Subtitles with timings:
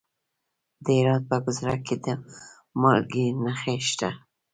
[0.83, 2.05] د هرات په ګذره کې د
[2.81, 4.09] مالګې نښې شته.